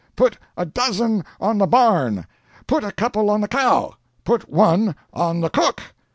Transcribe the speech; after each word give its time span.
Put 0.15 0.39
a 0.57 0.65
dozen 0.65 1.23
on 1.39 1.59
the 1.59 1.67
barn! 1.67 2.25
Put 2.65 2.83
a 2.83 2.91
couple 2.91 3.29
on 3.29 3.41
the 3.41 3.47
cow! 3.47 3.93
Put 4.23 4.49
one 4.49 4.95
on 5.13 5.41
the 5.41 5.49
cook! 5.51 5.83